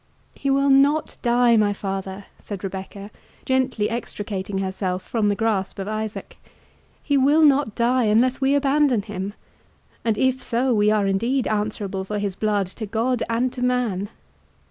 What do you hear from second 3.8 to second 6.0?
extricating herself from the grasp of